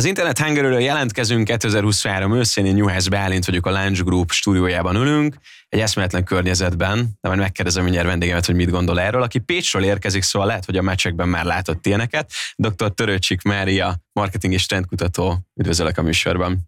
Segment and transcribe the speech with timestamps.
[0.00, 5.36] Az internet hangerőről jelentkezünk 2023 őszén, én Juhász Bálint vagyok a Lunch Group stúdiójában ülünk,
[5.68, 9.22] egy eszméletlen környezetben, de majd megkérdezem mindjárt vendégemet, hogy mit gondol erről.
[9.22, 12.30] Aki Pécsről érkezik, szóval lehet, hogy a meccsekben már látott ilyeneket.
[12.56, 12.90] Dr.
[12.94, 16.58] Törőcsik Mária, marketing és trendkutató, üdvözöllek a műsorban.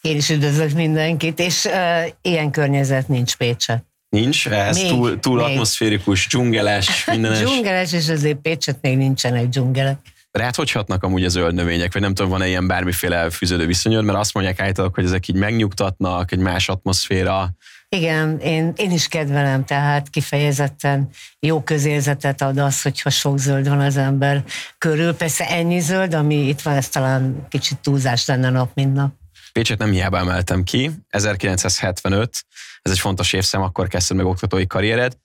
[0.00, 3.84] Én is üdvözlök mindenkit, és uh, ilyen környezet nincs Pécset.
[4.08, 4.48] Nincs?
[4.48, 5.44] Ez még, túl, túl még.
[5.44, 7.38] atmoszférikus, dzsungeles, mindenes.
[7.38, 9.98] dzsungeles, és azért Pécset még nincsenek dzsungelek.
[10.30, 14.04] Rád hogy hatnak amúgy a zöld növények, vagy nem tudom, van-e ilyen bármiféle fűződő viszonyod,
[14.04, 17.54] mert azt mondják állítólag, hogy ezek így megnyugtatnak, egy más atmoszféra.
[17.88, 21.08] Igen, én, én is kedvelem, tehát kifejezetten
[21.40, 24.44] jó közérzetet ad az, hogyha sok zöld van az ember
[24.78, 25.14] körül.
[25.14, 29.12] Persze ennyi zöld, ami itt van, ez talán kicsit túlzás lenne nap, mint nap.
[29.52, 32.44] Pécset nem hiába emeltem ki, 1975,
[32.82, 35.16] ez egy fontos évszám, akkor kezdted meg oktatói karriered.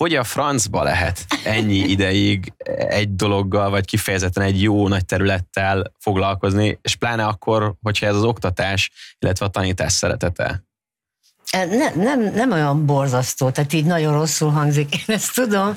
[0.00, 2.52] Hogy a francba lehet ennyi ideig
[2.88, 8.24] egy dologgal, vagy kifejezetten egy jó nagy területtel foglalkozni, és pláne akkor, hogyha ez az
[8.24, 10.64] oktatás, illetve a tanítás szeretete?
[11.52, 14.94] Nem, nem, nem olyan borzasztó, tehát így nagyon rosszul hangzik.
[14.94, 15.76] Én ezt tudom,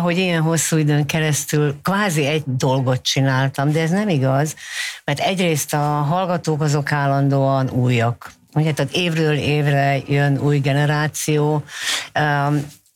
[0.00, 4.56] hogy ilyen hosszú időn keresztül kvázi egy dolgot csináltam, de ez nem igaz,
[5.04, 8.32] mert egyrészt a hallgatók azok állandóan újak.
[8.54, 11.64] Ugye, tehát évről évre jön új generáció,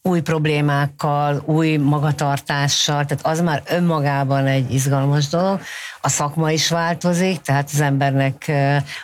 [0.07, 5.61] új problémákkal, új magatartással, tehát az már önmagában egy izgalmas dolog.
[6.01, 8.53] A szakma is változik, tehát az embernek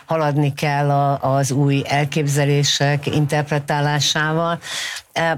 [0.05, 0.89] haladni kell
[1.21, 4.59] az új elképzelések interpretálásával.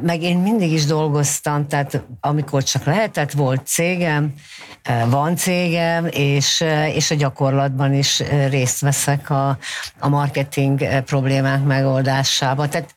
[0.01, 4.33] Meg én mindig is dolgoztam, tehát amikor csak lehetett, volt cégem,
[5.07, 9.57] van cégem, és, és a gyakorlatban is részt veszek a,
[9.99, 12.69] a marketing problémák megoldásában.
[12.69, 12.95] Tehát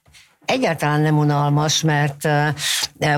[0.49, 2.29] egyáltalán nem unalmas, mert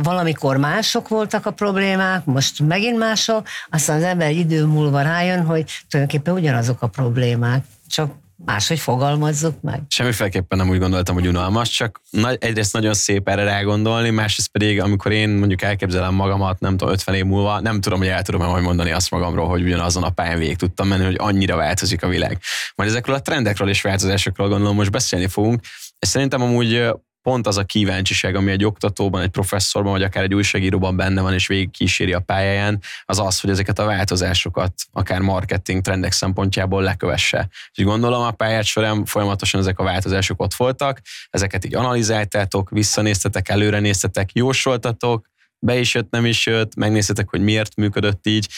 [0.03, 5.65] valamikor mások voltak a problémák, most megint mások, aztán az ember idő múlva rájön, hogy
[5.89, 8.13] tulajdonképpen ugyanazok a problémák, csak
[8.45, 9.81] máshogy fogalmazzuk meg.
[9.89, 14.81] Semmiféleképpen nem úgy gondoltam, hogy unalmas, csak nagy, egyrészt nagyon szép erre rágondolni, másrészt pedig,
[14.81, 18.47] amikor én mondjuk elképzelem magamat, nem tudom, 50 év múlva, nem tudom, hogy el tudom
[18.47, 22.09] majd mondani azt magamról, hogy ugyanazon a pályán végig tudtam menni, hogy annyira változik a
[22.09, 22.39] világ.
[22.75, 25.61] Majd ezekről a trendekről és változásokról gondolom most beszélni fogunk,
[25.99, 26.89] és szerintem amúgy
[27.23, 31.33] pont az a kíváncsiság, ami egy oktatóban, egy professzorban, vagy akár egy újságíróban benne van,
[31.33, 36.83] és végig kíséri a pályáján, az az, hogy ezeket a változásokat, akár marketing trendek szempontjából
[36.83, 37.49] lekövesse.
[37.73, 43.49] És gondolom a pályát során folyamatosan ezek a változások ott voltak, ezeket így analizáltátok, visszanéztetek,
[43.49, 45.29] előre néztetek, jósoltatok,
[45.59, 48.49] be is jött, nem is jött, megnéztetek, hogy miért működött így,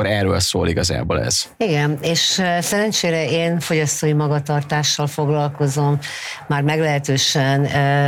[0.00, 1.48] akkor erről szól igazából ez.
[1.56, 5.98] Igen, és szerencsére én fogyasztói magatartással foglalkozom
[6.46, 7.66] már meglehetősen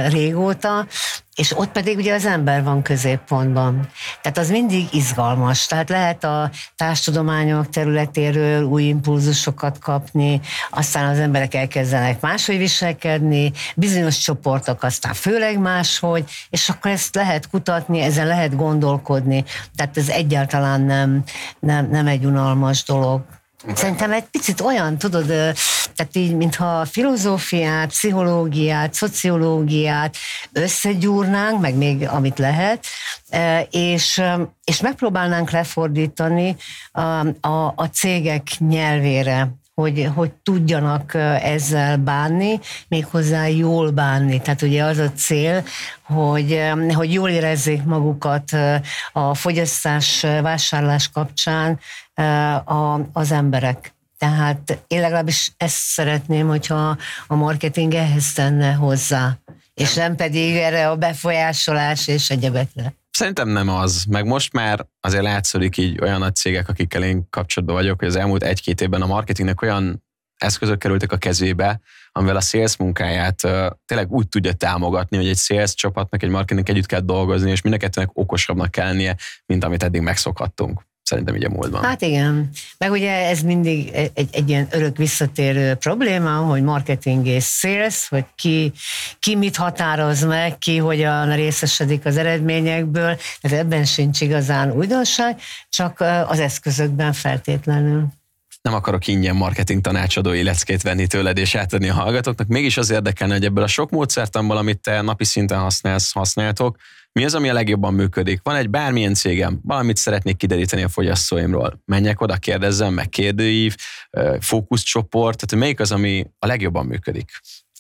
[0.08, 0.86] régóta,
[1.34, 3.88] és ott pedig ugye az ember van középpontban.
[4.22, 5.66] Tehát az mindig izgalmas.
[5.66, 14.19] Tehát lehet a társadalmányok területéről új impulzusokat kapni, aztán az emberek elkezdenek máshogy viselkedni, bizonyos
[14.19, 19.44] csoportok aztán főleg máshogy, és akkor ezt lehet kutatni, ezen lehet gondolkodni.
[19.76, 21.22] Tehát ez egyáltalán nem,
[21.60, 23.25] nem, nem egy unalmas dolog.
[23.74, 25.26] Szerintem egy picit olyan, tudod,
[25.94, 30.16] tehát így, mintha filozófiát, pszichológiát, szociológiát
[30.52, 32.86] összegyúrnánk, meg még amit lehet,
[33.70, 34.22] és,
[34.64, 36.56] és megpróbálnánk lefordítani
[36.92, 37.00] a,
[37.48, 44.40] a, a cégek nyelvére, hogy, hogy tudjanak ezzel bánni, méghozzá jól bánni.
[44.40, 45.64] Tehát ugye az a cél,
[46.02, 46.60] hogy,
[46.94, 48.50] hogy jól érezzék magukat
[49.12, 51.80] a fogyasztás, vásárlás kapcsán
[52.64, 53.94] a, az emberek.
[54.18, 56.96] Tehát én legalábbis ezt szeretném, hogyha
[57.26, 59.36] a marketing ehhez tenne hozzá,
[59.74, 63.01] és nem pedig erre a befolyásolás és egyebekre.
[63.12, 67.76] Szerintem nem az, meg most már azért látszik így olyan nagy cégek, akikkel én kapcsolatban
[67.76, 70.04] vagyok, hogy az elmúlt egy-két évben a marketingnek olyan
[70.36, 71.80] eszközök kerültek a kezébe,
[72.12, 76.68] amivel a sales munkáját uh, tényleg úgy tudja támogatni, hogy egy sales csapatnak, egy marketing
[76.68, 81.44] együtt kell dolgozni, és mind a okosabbnak kell lennie, mint amit eddig megszokhattunk szerintem így
[81.44, 81.82] a múltban.
[81.82, 82.49] Hát igen,
[82.79, 88.25] meg ugye ez mindig egy, egy ilyen örök visszatérő probléma, hogy marketing és sales, hogy
[88.35, 88.73] ki,
[89.19, 96.00] ki mit határoz meg, ki hogyan részesedik az eredményekből, ez ebben sincs igazán újdonság, csak
[96.26, 98.06] az eszközökben feltétlenül
[98.62, 102.47] nem akarok ingyen marketing tanácsadói leckét venni tőled és átadni a hallgatóknak.
[102.47, 106.76] Mégis az érdekelne, hogy ebből a sok módszertamból, amit te napi szinten használsz, használtok,
[107.12, 108.41] mi az, ami a legjobban működik?
[108.43, 111.82] Van egy bármilyen cégem, valamit szeretnék kideríteni a fogyasztóimról.
[111.85, 113.76] Menjek oda, kérdezzem, meg kérdőív,
[114.41, 117.31] fókuszcsoport, tehát melyik az, ami a legjobban működik?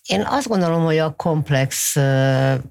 [0.08, 1.96] Én azt gondolom, hogy a komplex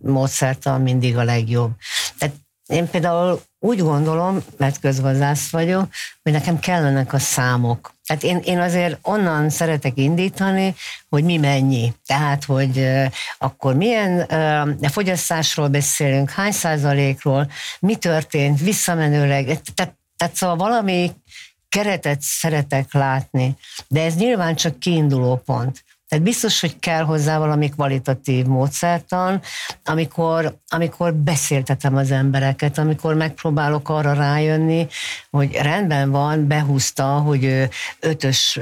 [0.01, 1.71] módszertan mindig a legjobb.
[2.17, 2.35] Tehát
[2.65, 5.89] én például úgy gondolom, mert közgazdász vagyok,
[6.23, 7.93] hogy nekem kellenek a számok.
[8.11, 10.75] Tehát én, én azért onnan szeretek indítani,
[11.09, 11.93] hogy mi mennyi.
[12.05, 12.87] Tehát, hogy
[13.37, 14.27] akkor milyen
[14.81, 19.45] fogyasztásról beszélünk, hány százalékról, mi történt, visszamenőleg.
[19.45, 21.11] Tehát, tehát szóval valami
[21.69, 23.55] keretet szeretek látni,
[23.87, 25.83] de ez nyilván csak kiinduló pont.
[26.11, 29.41] Tehát biztos, hogy kell hozzá valami kvalitatív módszertan,
[29.83, 34.87] amikor, amikor beszéltetem az embereket, amikor megpróbálok arra rájönni,
[35.29, 37.69] hogy rendben van, behúzta, hogy ő
[37.99, 38.59] ötös,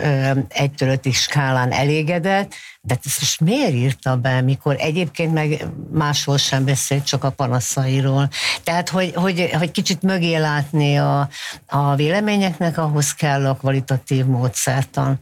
[0.47, 6.65] egytől ötig skálán elégedett, de ezt most miért írta be, mikor egyébként meg máshol sem
[6.65, 8.29] beszélt, csak a panaszairól.
[8.63, 11.29] Tehát, hogy, hogy, hogy kicsit mögé látni a,
[11.67, 15.19] a véleményeknek, ahhoz kell a kvalitatív módszertan.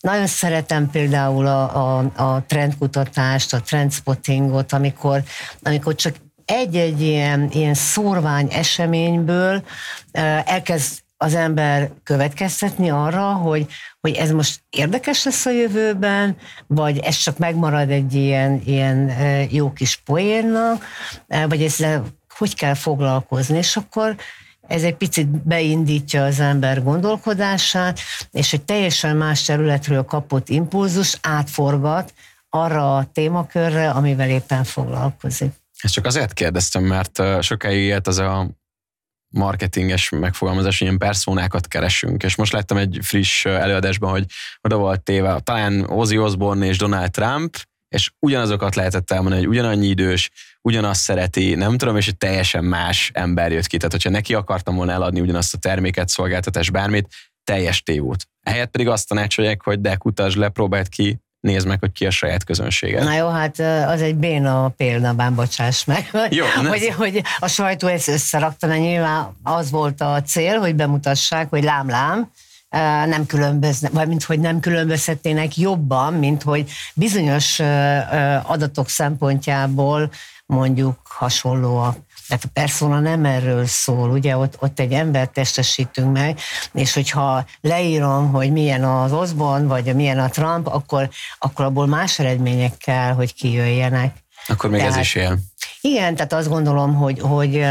[0.00, 5.22] Nagyon szeretem például a, a, a trendkutatást, a trendspottingot, amikor,
[5.62, 9.64] amikor csak egy-egy ilyen, ilyen szórvány eseményből
[10.44, 13.66] elkezd az ember következtetni arra, hogy,
[14.00, 16.36] hogy ez most érdekes lesz a jövőben,
[16.66, 19.12] vagy ez csak megmarad egy ilyen, ilyen
[19.50, 20.84] jó kis poénnak,
[21.48, 22.04] vagy ezzel
[22.38, 24.16] hogy kell foglalkozni, és akkor
[24.68, 32.14] ez egy picit beindítja az ember gondolkodását, és egy teljesen más területről kapott impulzus átforgat
[32.48, 35.52] arra a témakörre, amivel éppen foglalkozik.
[35.78, 38.50] Ezt csak azért kérdeztem, mert sokáig élt az a
[39.32, 44.24] marketinges megfogalmazás, hogy ilyen perszónákat keresünk, és most láttam egy friss előadásban, hogy
[44.60, 47.56] oda volt téve talán Ozzy Osbourne és Donald Trump,
[47.88, 50.30] és ugyanazokat lehetett elmondani, hogy ugyanannyi idős,
[50.62, 53.76] ugyanazt szereti, nem tudom, és egy teljesen más ember jött ki.
[53.76, 57.08] Tehát, hogyha neki akartam volna eladni ugyanazt a terméket, szolgáltatást, bármit,
[57.44, 58.28] teljes tévút.
[58.42, 62.10] Ehelyett pedig azt tanácsolják, hogy de kutasd le, próbáld ki, nézd meg, hogy ki a
[62.10, 63.04] saját közönsége.
[63.04, 66.10] Na jó, hát az egy béna példabán, bocsáss meg.
[66.30, 71.50] Jó, hogy, hogy a sajtó ezt összerakta, mert nyilván az volt a cél, hogy bemutassák,
[71.50, 72.30] hogy lám-lám,
[73.06, 77.60] nem különböznek, vagy mint hogy nem különbözhetnének jobban, mint hogy bizonyos
[78.42, 80.10] adatok szempontjából
[80.46, 81.96] mondjuk hasonlóak.
[82.32, 86.38] Tehát a persona nem erről szól, ugye ott, ott egy embert testesítünk meg,
[86.72, 91.08] és hogyha leírom, hogy milyen az Osborne, vagy milyen a Trump, akkor,
[91.38, 94.16] akkor abból más eredmények kell, hogy kijöjjenek.
[94.46, 95.38] Akkor még Tehát, ez is él.
[95.80, 97.66] Igen, tehát azt gondolom, hogy, hogy,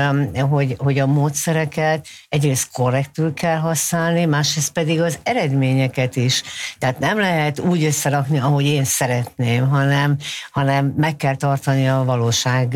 [0.49, 6.43] hogy, hogy a módszereket egyrészt korrektül kell használni, másrészt pedig az eredményeket is.
[6.77, 10.17] Tehát nem lehet úgy összerakni, ahogy én szeretném, hanem,
[10.51, 12.75] hanem meg kell tartani a valóság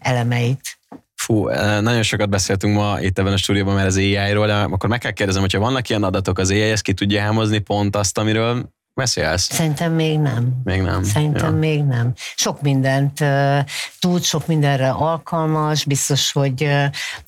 [0.00, 0.77] elemeit.
[1.22, 1.48] Fú,
[1.80, 5.10] nagyon sokat beszéltünk ma itt ebben a stúdióban mert az AI-ról, de akkor meg kell
[5.10, 9.52] kérdezem, hogyha vannak ilyen adatok, az AI ezt ki tudja hámozni pont azt, amiről beszélsz?
[9.52, 10.60] Szerintem még nem.
[10.64, 11.02] Még nem.
[11.02, 11.58] Szerintem ja.
[11.58, 12.12] még nem.
[12.36, 13.58] Sok mindent uh,
[13.98, 16.84] tud, sok mindenre alkalmas, biztos, hogy, uh,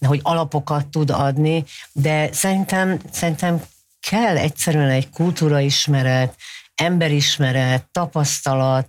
[0.06, 3.62] hogy alapokat tud adni, de szerintem, szerintem
[4.10, 6.34] kell egyszerűen egy kultúraismeret,
[6.74, 8.88] emberismeret, tapasztalat,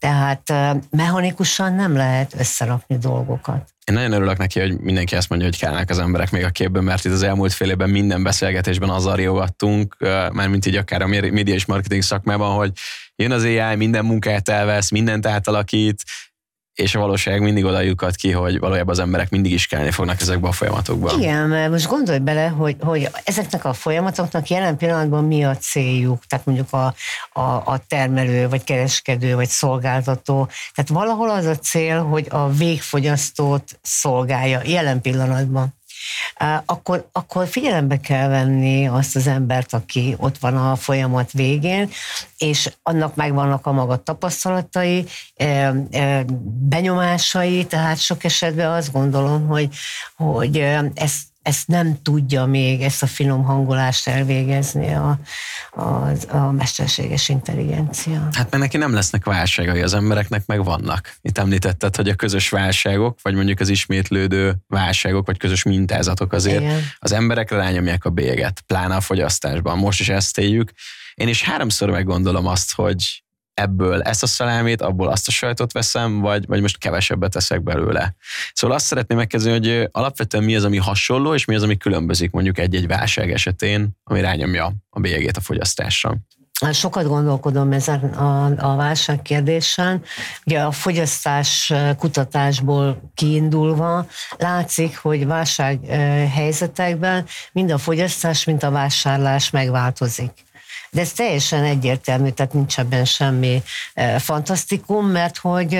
[0.00, 0.52] tehát
[0.90, 3.68] mechanikusan nem lehet összerakni dolgokat.
[3.84, 6.84] Én nagyon örülök neki, hogy mindenki azt mondja, hogy kellnek az emberek még a képben,
[6.84, 9.96] mert itt az elmúlt fél évben minden beszélgetésben azzal riogattunk,
[10.32, 12.72] mint így akár a média és marketing szakmában, hogy
[13.16, 16.02] jön az AI, minden munkát elvesz, mindent átalakít,
[16.80, 20.20] és a valóság mindig oda lyukat ki, hogy valójában az emberek mindig is kelleni fognak
[20.20, 21.12] ezekbe a folyamatokba.
[21.18, 26.26] Igen, mert most gondolj bele, hogy, hogy ezeknek a folyamatoknak jelen pillanatban mi a céljuk,
[26.26, 26.94] tehát mondjuk a,
[27.32, 30.48] a, a termelő, vagy kereskedő, vagy szolgáltató.
[30.74, 35.78] Tehát valahol az a cél, hogy a végfogyasztót szolgálja jelen pillanatban
[36.64, 41.90] akkor, akkor figyelembe kell venni azt az embert, aki ott van a folyamat végén,
[42.38, 45.04] és annak megvannak a maga tapasztalatai,
[46.68, 49.68] benyomásai, tehát sok esetben azt gondolom, hogy,
[50.16, 50.58] hogy
[50.94, 55.18] ezt ezt nem tudja még, ezt a finom hangolást elvégezni a,
[55.72, 55.82] a,
[56.36, 58.28] a mesterséges intelligencia.
[58.32, 61.14] Hát mert neki nem lesznek válságai, az embereknek meg vannak.
[61.20, 66.60] Itt említetted, hogy a közös válságok, vagy mondjuk az ismétlődő válságok, vagy közös mintázatok azért
[66.60, 66.82] Igen.
[66.98, 69.78] az emberekre rányomják a béget, pláne a fogyasztásban.
[69.78, 70.72] Most is ezt éljük.
[71.14, 73.22] Én is háromszor meggondolom azt, hogy
[73.60, 78.14] ebből ezt a szalámét, abból azt a sajtot veszem, vagy, vagy most kevesebbet teszek belőle.
[78.52, 82.30] Szóval azt szeretném megkezdeni, hogy alapvetően mi az, ami hasonló, és mi az, ami különbözik
[82.30, 86.16] mondjuk egy-egy válság esetén, ami rányomja a bélyegét a fogyasztásra.
[86.72, 90.02] Sokat gondolkodom ezen a, a válság kérdésen.
[90.46, 94.06] Ugye a fogyasztás kutatásból kiindulva
[94.38, 95.84] látszik, hogy válság
[96.34, 100.32] helyzetekben mind a fogyasztás, mind a vásárlás megváltozik.
[100.90, 103.62] De ez teljesen egyértelmű, tehát nincs ebben semmi
[104.18, 105.74] fantasztikum, mert hogy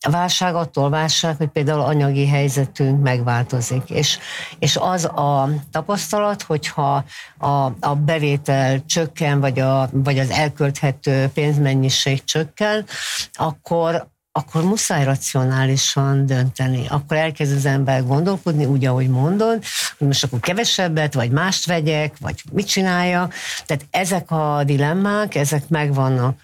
[0.00, 3.90] a válság attól válság, hogy például anyagi helyzetünk megváltozik.
[3.90, 4.18] És,
[4.58, 7.04] és az a tapasztalat, hogyha
[7.38, 7.48] a,
[7.80, 12.86] a bevétel csökken, vagy, a, vagy az elkölthető pénzmennyiség csökken,
[13.32, 16.86] akkor, akkor muszáj racionálisan dönteni.
[16.88, 19.64] Akkor elkezd az ember gondolkodni, úgy, ahogy mondod,
[19.98, 23.34] hogy most akkor kevesebbet, vagy mást vegyek, vagy mit csináljak.
[23.66, 26.40] Tehát ezek a dilemmák, ezek megvannak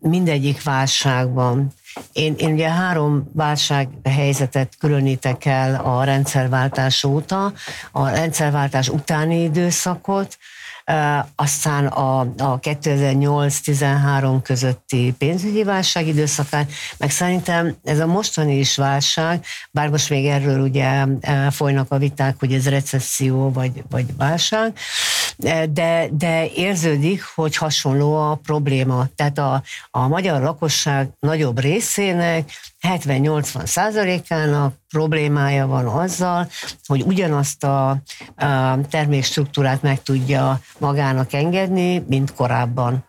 [0.00, 1.72] mindegyik válságban.
[2.12, 7.52] Én, én ugye három válsághelyzetet különítek el a rendszerváltás óta,
[7.90, 10.38] a rendszerváltás utáni időszakot,
[11.36, 16.66] aztán a, a 2008-13 közötti pénzügyi válság időszakán,
[16.98, 21.06] meg szerintem ez a mostani is válság, bár most még erről ugye
[21.50, 24.78] folynak a viták, hogy ez recesszió vagy, vagy válság,
[25.36, 29.06] de, de érződik, hogy hasonló a probléma.
[29.14, 32.50] Tehát a, a magyar lakosság nagyobb részének
[32.88, 36.48] 70-80 százalékának problémája van azzal,
[36.86, 43.04] hogy ugyanazt a, a termékstruktúrát meg tudja magának engedni, mint korábban.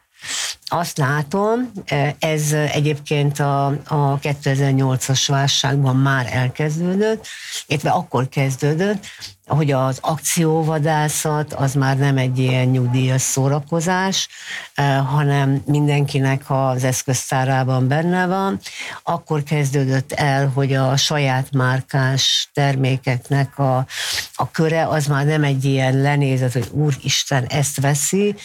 [0.75, 1.72] Azt látom,
[2.20, 7.27] ez egyébként a, a 2008-as válságban már elkezdődött,
[7.68, 9.06] illetve akkor kezdődött,
[9.48, 14.27] hogy az akcióvadászat az már nem egy ilyen nyugdíjas szórakozás,
[14.74, 18.60] eh, hanem mindenkinek az eszköztárában benne van.
[19.03, 23.86] Akkor kezdődött el, hogy a saját márkás termékeknek a,
[24.34, 28.36] a köre az már nem egy ilyen lenézet, hogy úristen ezt veszi,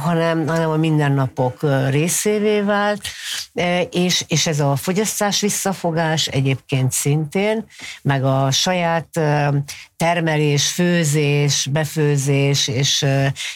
[0.00, 3.00] hanem, hanem a mindennapok eh, részévé vált,
[3.90, 7.64] és, és ez a fogyasztás visszafogás egyébként szintén,
[8.02, 9.20] meg a saját
[9.96, 13.06] termelés, főzés, befőzés és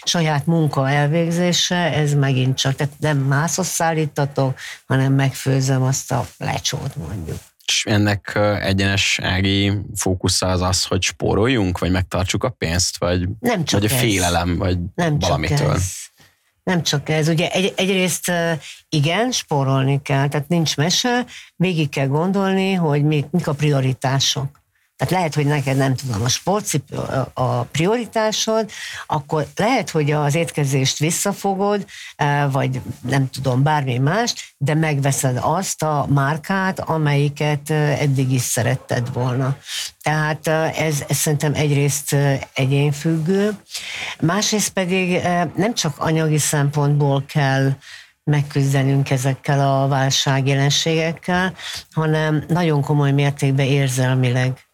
[0.02, 6.96] saját munka elvégzése, ez megint csak, tehát nem mászhoz szállítatok, hanem megfőzöm azt a lecsót
[6.96, 7.38] mondjuk.
[7.66, 13.64] És ennek egyenes ági fókusza az az, hogy spóroljunk, vagy megtartsuk a pénzt, vagy, nem
[13.64, 15.58] csak vagy a félelem, vagy nem valamitől.
[15.58, 15.92] Csak ez.
[16.70, 17.28] Nem csak ez.
[17.28, 18.32] Ugye egy, egyrészt
[18.88, 24.60] igen, spórolni kell, tehát nincs mese, végig kell gondolni, hogy mik, mik a prioritások.
[24.96, 26.96] Tehát lehet, hogy neked nem tudom, a sportcipő
[27.34, 28.70] a prioritásod,
[29.06, 31.86] akkor lehet, hogy az étkezést visszafogod,
[32.16, 38.42] e, vagy nem tudom, bármi más, de megveszed azt a márkát, amelyiket e, eddig is
[38.42, 39.56] szeretted volna.
[40.02, 42.16] Tehát e, ez, ez szerintem egyrészt
[42.54, 43.56] egyénfüggő,
[44.20, 45.22] másrészt pedig
[45.54, 47.72] nem csak anyagi szempontból kell
[48.24, 51.54] megküzdenünk ezekkel a válságjelenségekkel,
[51.92, 54.65] hanem nagyon komoly mértékben érzelmileg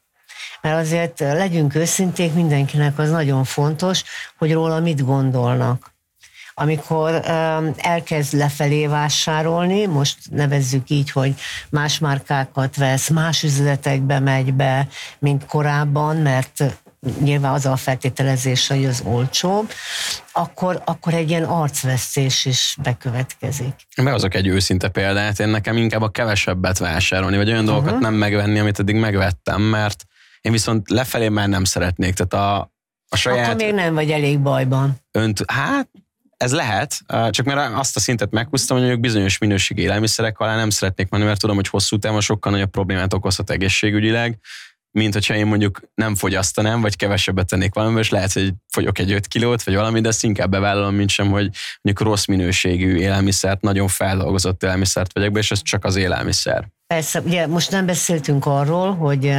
[0.63, 4.03] mert azért legyünk őszinték, mindenkinek az nagyon fontos,
[4.39, 5.91] hogy róla mit gondolnak.
[6.55, 7.21] Amikor
[7.77, 11.35] elkezd lefelé vásárolni, most nevezzük így, hogy
[11.71, 14.89] más márkákat vesz, más üzletekbe megy be,
[15.19, 16.65] mint korábban, mert
[17.21, 19.73] nyilván az a feltételezés, hogy az olcsóbb,
[20.33, 23.75] akkor, akkor egy ilyen arcvesztés is bekövetkezik.
[23.97, 27.75] Behozok egy őszinte példát, én nekem inkább a kevesebbet vásárolni, vagy olyan uh-huh.
[27.75, 30.05] dolgokat nem megvenni, amit eddig megvettem, mert
[30.43, 32.73] én viszont lefelé már nem szeretnék, tehát a,
[33.09, 33.47] a saját...
[33.47, 34.97] Akkor még nem vagy elég bajban.
[35.11, 35.89] Önt, hát
[36.37, 36.99] ez lehet,
[37.31, 41.25] csak mert azt a szintet meghúztam, hogy mondjuk bizonyos minőségi élelmiszerek alá nem szeretnék menni,
[41.25, 44.39] mert tudom, hogy hosszú távon sokkal nagyobb problémát okozhat egészségügyileg,
[44.91, 49.13] mint hogyha én mondjuk nem fogyasztanám, vagy kevesebbet tennék valamivel, és lehet, hogy fogyok egy
[49.13, 51.51] 5 kilót, vagy valami, de ezt inkább bevállalom, mint sem, hogy
[51.83, 56.69] mondjuk rossz minőségű élelmiszert, nagyon feldolgozott élelmiszert vegyek be, és ez csak az élelmiszer.
[56.93, 59.35] Persze, ugye most nem beszéltünk arról, hogy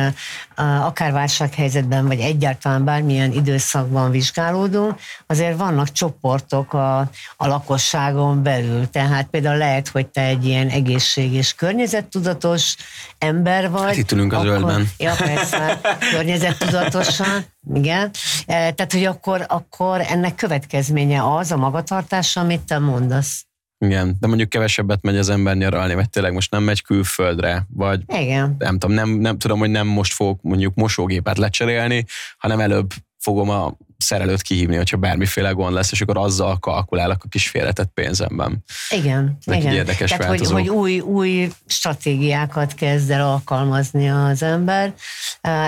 [0.81, 6.97] akár válsághelyzetben, vagy egyáltalán bármilyen időszakban vizsgálódunk, azért vannak csoportok a,
[7.37, 8.89] a lakosságon belül.
[8.89, 12.75] Tehát például lehet, hogy te egy ilyen egészség és környezettudatos
[13.17, 13.81] ember vagy.
[13.81, 14.89] Hát itt ülünk a zöldben.
[14.97, 15.79] Ja, persze,
[16.11, 17.45] környezettudatosan.
[17.73, 18.11] Igen.
[18.45, 23.45] Tehát, hogy akkor, akkor ennek következménye az a magatartás, amit te mondasz.
[23.83, 28.01] Igen, de mondjuk kevesebbet megy az ember nyaralni, vagy tényleg most nem megy külföldre, vagy
[28.07, 28.55] Igen.
[28.59, 32.05] nem tudom, nem, nem tudom, hogy nem most fogok mondjuk mosógépet lecserélni,
[32.37, 37.27] hanem előbb fogom a szerelőt kihívni, hogyha bármiféle gond lesz, és akkor azzal kalkulálok a
[37.29, 38.63] kis félretett pénzemben.
[38.89, 39.73] Igen, Ezek igen.
[39.73, 44.93] érdekes Tehát, hogy, hogy új, új stratégiákat kezd el alkalmazni az ember.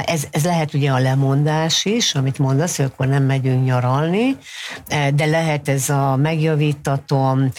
[0.05, 4.37] Ez, ez lehet ugye a lemondás is, amit mondasz, hogy akkor nem megyünk nyaralni,
[5.13, 7.51] de lehet ez a megjavítatom,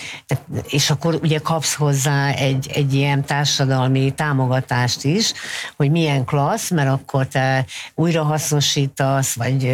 [0.69, 5.33] és akkor ugye kapsz hozzá egy, egy ilyen társadalmi támogatást is,
[5.77, 7.65] hogy milyen klassz, mert akkor te
[7.95, 9.71] újra hasznosítasz, vagy,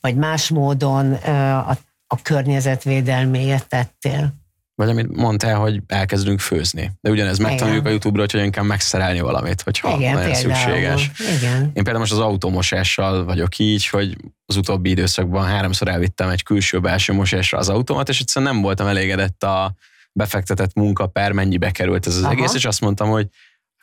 [0.00, 1.76] vagy más módon a
[2.06, 4.34] a környezetvédelméért tettél.
[4.74, 6.92] Vagy amit mondtál, hogy elkezdünk főzni.
[7.00, 7.86] De ugyanez megtanuljuk Igen.
[7.86, 10.54] a YouTube-ra, hogy kell megszerelni valamit, hogyha Igen, nagyon például.
[10.54, 11.10] szükséges.
[11.36, 11.60] Igen.
[11.62, 14.16] Én például most az automosással vagyok így, hogy
[14.46, 19.42] az utóbbi időszakban háromszor elvittem egy külső-belső mosásra az automat, és egyszerűen nem voltam elégedett
[19.42, 19.74] a
[20.12, 22.32] befektetett munka per mennyibe került ez az Aha.
[22.32, 23.28] egész, és azt mondtam, hogy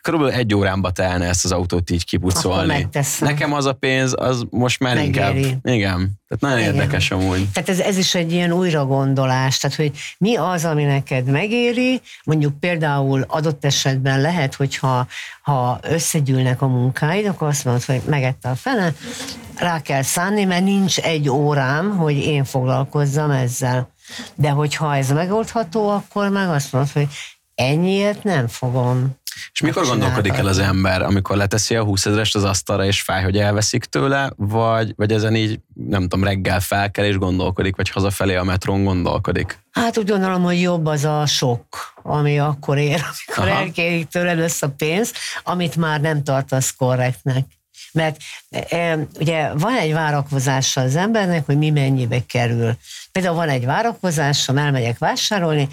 [0.04, 2.88] körülbelül egy órámba telne ezt az autót így kipucolni.
[3.20, 5.08] Nekem az a pénz, az most már Megéri.
[5.08, 5.34] inkább.
[5.74, 6.20] Igen.
[6.28, 6.74] Tehát nagyon Igen.
[6.74, 7.48] érdekes amúgy.
[7.52, 12.60] Tehát ez, ez is egy ilyen újragondolás, tehát hogy mi az, ami neked megéri, mondjuk
[12.60, 15.06] például adott esetben lehet, hogyha
[15.42, 18.94] ha összegyűlnek a munkáid, akkor azt mondod, hogy megette a fene,
[19.56, 23.92] rá kell szánni, mert nincs egy órám, hogy én foglalkozzam ezzel.
[24.34, 27.08] De hogyha ez megoldható, akkor meg azt mondod, hogy
[27.54, 29.16] ennyiért nem fogom
[29.52, 33.22] és mikor gondolkodik el az ember, amikor leteszi a 20 ezerest az asztalra, és fáj,
[33.22, 38.34] hogy elveszik tőle, vagy, vagy ezen így, nem tudom, reggel felkel és gondolkodik, vagy hazafelé
[38.34, 39.58] a metrón gondolkodik?
[39.70, 43.60] Hát úgy gondolom, hogy jobb az a sok, ami akkor ér, amikor Aha.
[43.60, 47.44] elkérik tőled össze a pénzt, amit már nem tartasz korrektnek.
[47.92, 48.16] Mert
[48.50, 52.76] e, ugye van egy várakozása az embernek, hogy mi mennyibe kerül.
[53.12, 55.68] Például van egy várakozásom, elmegyek vásárolni,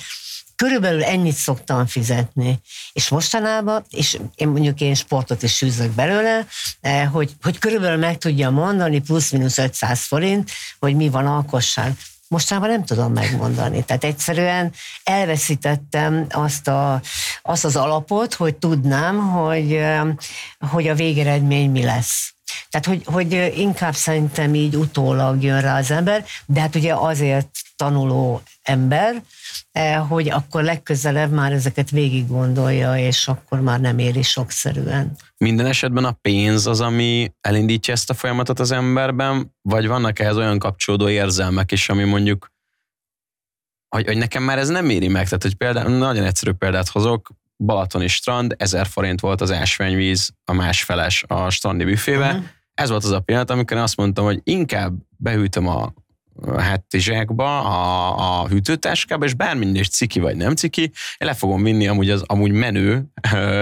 [0.62, 2.60] Körülbelül ennyit szoktam fizetni.
[2.94, 6.46] És mostanában, és én mondjuk én sportot is sűzök belőle,
[6.82, 11.94] eh, hogy, hogy körülbelül meg tudja mondani plusz-minusz 500 forint, hogy mi van alkosság.
[12.28, 13.84] Mostanában nem tudom megmondani.
[13.84, 17.02] Tehát egyszerűen elveszítettem azt, a,
[17.42, 20.02] azt az alapot, hogy tudnám, hogy, eh,
[20.60, 22.34] hogy a végeredmény mi lesz.
[22.70, 27.50] Tehát, hogy, hogy inkább szerintem így utólag jön rá az ember, de hát ugye azért
[27.76, 29.24] tanuló ember,
[29.72, 35.16] eh, hogy akkor legközelebb már ezeket végig gondolja, és akkor már nem éri sokszerűen.
[35.38, 40.38] Minden esetben a pénz az, ami elindítja ezt a folyamatot az emberben, vagy vannak ehhez
[40.38, 42.52] olyan kapcsolódó érzelmek is, ami mondjuk,
[43.96, 45.24] hogy, hogy nekem már ez nem éri meg.
[45.24, 47.30] Tehát, hogy például, nagyon egyszerű példát hozok,
[47.66, 52.28] Balatoni strand, 1000 forint volt az ásványvíz, a másfeles a strandi büfébe.
[52.28, 52.44] Uh-huh.
[52.74, 55.94] Ez volt az a pillanat, amikor én azt mondtam, hogy inkább behűtöm a
[56.58, 60.92] hátizsákba, a, a hűtőtáskába, és bármilyen is ciki vagy nem ciki, én
[61.28, 63.06] le fogom vinni amúgy az amúgy menő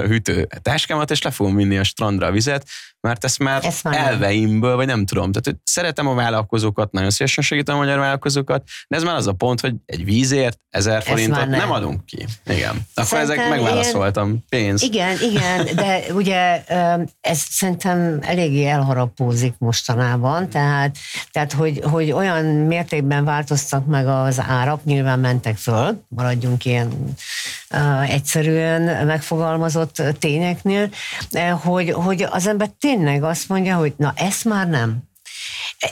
[0.07, 2.67] hűtőtáskámat, és le fogom vinni a strandra a vizet,
[3.01, 5.31] mert ezt már, ezt már elveimből, vagy nem tudom.
[5.31, 9.33] Tehát szeretem a vállalkozókat, nagyon szívesen segítem a magyar vállalkozókat, de ez már az a
[9.33, 11.49] pont, hogy egy vízért ezer forintot nem.
[11.49, 12.25] nem adunk ki.
[12.45, 12.69] Igen.
[12.93, 14.27] Akkor szerintem ezek megválaszoltam.
[14.27, 14.81] Ilyen, Pénz.
[14.81, 16.63] Igen, igen, de ugye
[17.21, 20.97] ez szerintem eléggé elharapózik mostanában, tehát,
[21.31, 27.15] tehát hogy, hogy olyan mértékben változtak meg az árak, nyilván mentek föl, maradjunk ilyen
[28.07, 30.89] egyszerűen megfogalmazott tényeknél,
[31.62, 34.97] hogy, hogy az ember tényleg azt mondja, hogy na ezt már nem.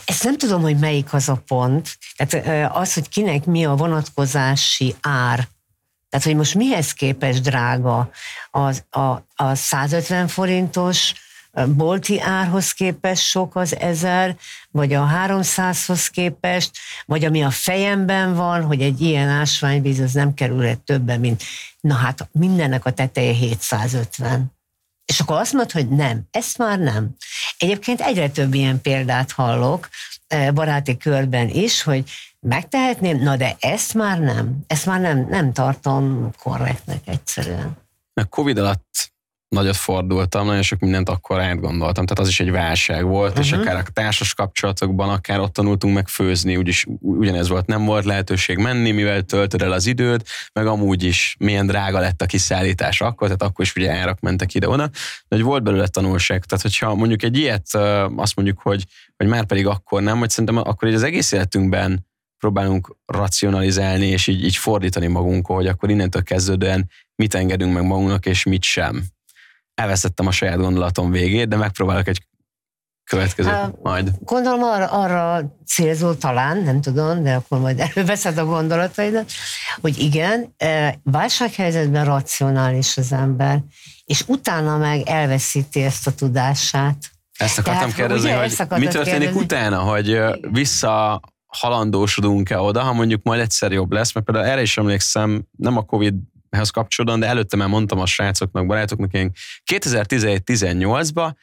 [0.04, 1.98] Ezt nem tudom, hogy melyik az a pont.
[2.16, 5.48] Tehát az, hogy kinek mi a vonatkozási ár,
[6.08, 8.10] tehát, hogy most mihez képes drága
[8.50, 9.00] az, a,
[9.34, 11.12] a 150 forintos
[11.66, 14.36] bolti árhoz képest sok az ezer,
[14.70, 16.70] vagy a 300-hoz képest,
[17.04, 21.42] vagy ami a fejemben van, hogy egy ilyen ásványvíz az nem kerülhet többen, mint
[21.80, 24.57] na hát mindennek a teteje 750.
[25.08, 27.16] És akkor azt mondod, hogy nem, ezt már nem.
[27.58, 29.88] Egyébként egyre több ilyen példát hallok
[30.26, 34.58] eh, baráti körben is, hogy megtehetném, na de ezt már nem.
[34.66, 37.76] Ezt már nem, nem tartom korrektnek egyszerűen.
[38.14, 39.12] A Covid alatt
[39.48, 43.44] nagyot fordultam, nagyon sok mindent akkor átgondoltam, tehát az is egy válság volt, uh-huh.
[43.44, 43.60] és mhm.
[43.60, 48.58] akár a társas kapcsolatokban, akár ott tanultunk meg főzni, úgyis ugyanez volt, nem volt lehetőség
[48.58, 53.26] menni, mivel töltöd el az időt, meg amúgy is milyen drága lett a kiszállítás akkor,
[53.26, 54.86] tehát akkor is ugye árak mentek ide-oda,
[55.28, 57.74] de hogy volt belőle tanulság, tehát hogyha mondjuk egy ilyet
[58.16, 58.84] azt mondjuk, hogy,
[59.16, 62.06] hogy már pedig akkor nem, hogy szerintem akkor így az egész életünkben
[62.38, 68.26] próbálunk racionalizálni, és így, így fordítani magunkon, hogy akkor innentől kezdődően mit engedünk meg magunknak,
[68.26, 69.02] és mit sem
[69.78, 72.26] elveszettem a saját gondolatom végét, de megpróbálok egy
[73.04, 74.10] következő uh, majd.
[74.20, 79.30] Gondolom arra, arra célzol talán, nem tudom, de akkor majd előveszed a gondolataidat,
[79.80, 80.54] hogy igen,
[81.02, 83.62] válsághelyzetben racionális az ember,
[84.04, 86.96] és utána meg elveszíti ezt a tudását.
[87.38, 89.40] Ezt akartam Tehát, kérdezni, hogy mi történik kérdezni?
[89.40, 94.78] utána, hogy vissza halandósodunk-e oda, ha mondjuk majd egyszer jobb lesz, mert például erre is
[94.78, 96.14] emlékszem, nem a Covid
[96.50, 99.32] ehhez kapcsolódóan, de előtte már mondtam a srácoknak, barátoknak, én
[99.72, 101.34] 2017-18-ban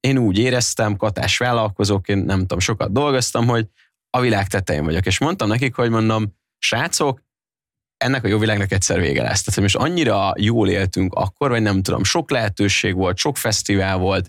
[0.00, 3.66] én úgy éreztem, katás vállalkozóként, nem tudom, sokat dolgoztam, hogy
[4.10, 7.22] a világ tetején vagyok, és mondtam nekik, hogy mondom, srácok,
[7.96, 9.42] ennek a jó világnak egyszer vége lesz.
[9.42, 14.28] Tehát, most annyira jól éltünk akkor, vagy nem tudom, sok lehetőség volt, sok fesztivál volt,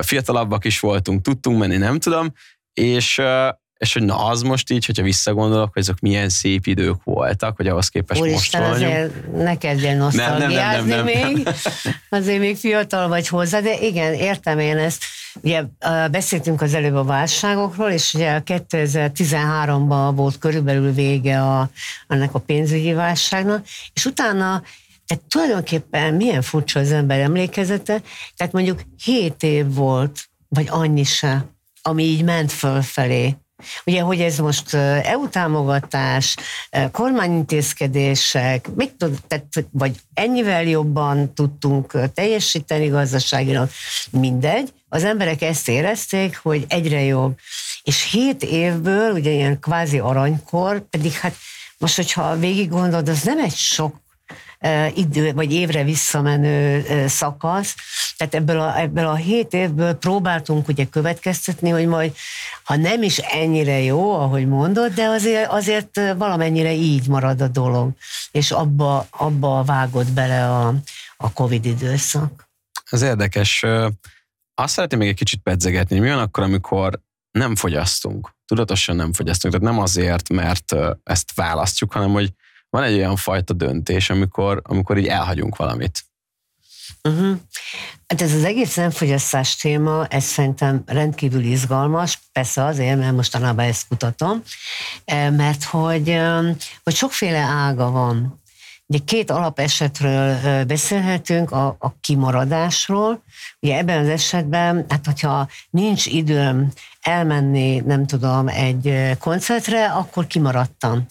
[0.00, 2.32] fiatalabbak is voltunk, tudtunk menni, nem tudom,
[2.72, 3.20] és
[3.82, 7.66] és hogy na az most így, hogyha visszagondolok, hogy azok milyen szép idők voltak, hogy
[7.66, 8.96] ahhoz képest Úristen, most vagyunk.
[8.96, 11.48] azért ne kezdjen nosztalgiázni nem, nem, nem, nem, még,
[12.08, 15.04] azért még fiatal vagy hozzá, de igen, értem én ezt.
[15.40, 15.62] Ugye
[16.10, 21.70] beszéltünk az előbb a válságokról, és ugye 2013-ban volt körülbelül vége a,
[22.06, 24.62] annak a pénzügyi válságnak, és utána
[25.06, 28.02] tehát tulajdonképpen milyen furcsa az ember emlékezete,
[28.36, 31.44] tehát mondjuk 7 év volt, vagy annyi se,
[31.82, 33.36] ami így ment fölfelé.
[33.86, 36.36] Ugye, hogy ez most EU támogatás,
[36.92, 43.68] kormányintézkedések, mit tud, tehát, vagy ennyivel jobban tudtunk teljesíteni gazdaságilag,
[44.10, 44.72] mindegy.
[44.88, 47.38] Az emberek ezt érezték, hogy egyre jobb.
[47.82, 51.34] És hét évből, ugye ilyen kvázi aranykor, pedig hát
[51.78, 54.01] most, hogyha végig gondolod, az nem egy sok
[54.94, 57.74] idő, vagy évre visszamenő szakasz.
[58.16, 62.14] Tehát ebből a, ebből a hét évből próbáltunk ugye következtetni, hogy majd,
[62.64, 67.90] ha nem is ennyire jó, ahogy mondod, de azért, azért valamennyire így marad a dolog.
[68.30, 70.74] És abba, abba vágott bele a,
[71.16, 72.50] a Covid időszak.
[72.90, 73.64] Ez érdekes.
[74.54, 75.98] Azt szeretném még egy kicsit pedzegetni.
[75.98, 78.34] Mi van akkor, amikor nem fogyasztunk?
[78.46, 79.54] Tudatosan nem fogyasztunk.
[79.54, 82.32] Tehát nem azért, mert ezt választjuk, hanem hogy
[82.72, 86.04] van egy olyan fajta döntés, amikor, amikor így elhagyunk valamit.
[87.02, 87.38] Uh-huh.
[88.06, 93.88] Hát ez az egész nemfogyasztás téma, ez szerintem rendkívül izgalmas, persze azért, mert mostanában ezt
[93.88, 94.42] kutatom,
[95.04, 96.54] eh, mert hogy, eh,
[96.84, 98.40] hogy sokféle ága van.
[98.86, 103.22] Ugye két alapesetről eh, beszélhetünk, a, a kimaradásról.
[103.60, 111.06] Ugye ebben az esetben, hát hogyha nincs időm elmenni, nem tudom, egy koncertre, akkor kimaradtam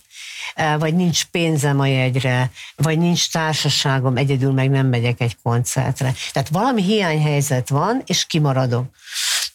[0.77, 6.13] vagy nincs pénzem a jegyre, vagy nincs társaságom, egyedül meg nem megyek egy koncertre.
[6.31, 8.85] Tehát valami hiányhelyzet van, és kimaradok.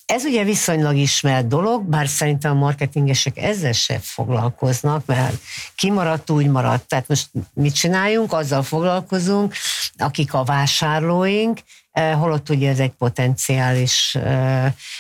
[0.06, 5.36] Ez ugye viszonylag ismert dolog, bár szerintem a marketingesek ezzel se foglalkoznak, mert
[5.74, 6.88] kimaradt, úgy maradt.
[6.88, 8.32] Tehát most mit csináljunk?
[8.32, 9.54] Azzal foglalkozunk,
[9.96, 11.60] akik a vásárlóink,
[11.92, 14.18] holott ugye ez egy potenciális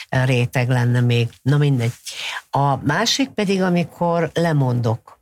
[0.08, 1.28] réteg lenne még.
[1.42, 1.92] Na mindegy.
[2.50, 5.15] A másik pedig, amikor lemondok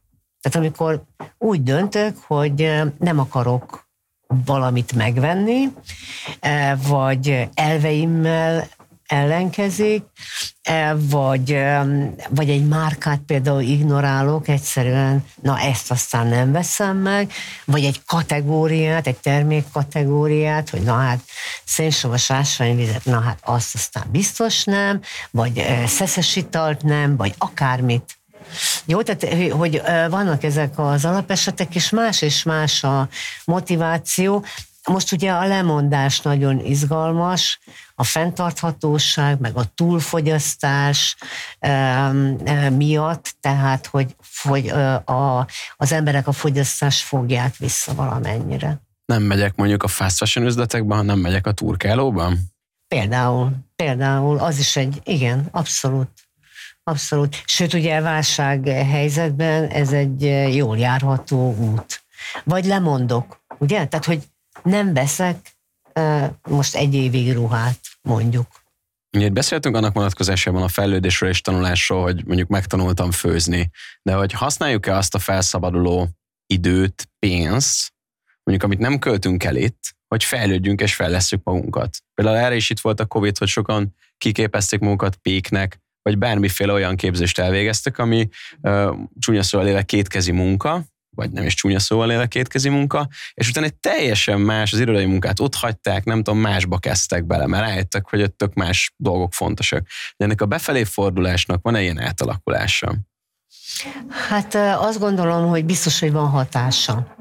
[0.45, 1.03] tehát amikor
[1.39, 3.89] úgy döntök, hogy nem akarok
[4.27, 5.69] valamit megvenni,
[6.89, 8.69] vagy elveimmel
[9.07, 10.03] ellenkezik,
[10.95, 11.59] vagy,
[12.29, 17.33] vagy egy márkát például ignorálok, egyszerűen, na ezt aztán nem veszem meg,
[17.65, 21.21] vagy egy kategóriát, egy termékkategóriát, hogy na hát
[21.65, 28.19] szénsavas ásványvizet, na hát azt aztán biztos nem, vagy szeszes italt nem, vagy akármit
[28.85, 33.09] jó, tehát hogy vannak ezek az alapesetek, és más és más a
[33.45, 34.45] motiváció.
[34.89, 37.59] Most ugye a lemondás nagyon izgalmas,
[37.95, 41.17] a fenntarthatóság, meg a túlfogyasztás
[42.71, 44.69] miatt, tehát hogy, hogy
[45.05, 48.81] a, az emberek a fogyasztást fogják vissza valamennyire.
[49.07, 52.39] Nem megyek mondjuk a fast fashion üzletekben, hanem megyek a turkálóban?
[52.89, 56.09] Például, például, az is egy, igen, abszolút.
[56.85, 57.43] Abszolút.
[57.45, 60.23] Sőt, ugye válság helyzetben ez egy
[60.55, 62.05] jól járható út.
[62.45, 63.87] Vagy lemondok, ugye?
[63.87, 64.23] Tehát, hogy
[64.63, 65.57] nem veszek
[66.49, 68.47] most egy évig ruhát, mondjuk.
[69.17, 73.71] Ugye beszéltünk annak vonatkozásában a fejlődésről és tanulásról, hogy mondjuk megtanultam főzni,
[74.03, 76.09] de hogy használjuk-e azt a felszabaduló
[76.47, 77.93] időt, pénzt,
[78.43, 81.99] mondjuk amit nem költünk el itt, hogy fejlődjünk és fejlesztjük magunkat.
[82.15, 86.97] Például erre is itt volt a Covid, hogy sokan kiképezték magukat péknek, vagy bármiféle olyan
[86.97, 88.29] képzést elvégeztek, ami
[88.61, 93.49] uh, csúnya szóval élve kétkezi munka, vagy nem is csúnya szóval élve kétkezi munka, és
[93.49, 97.67] utána egy teljesen más, az irodai munkát ott hagyták, nem tudom, másba kezdtek bele, mert
[97.67, 99.87] rájöttek, hogy ott tök más dolgok fontosak.
[100.17, 102.95] De ennek a befelé fordulásnak van-e ilyen átalakulása?
[104.29, 107.15] Hát azt gondolom, hogy biztos, hogy van hatása.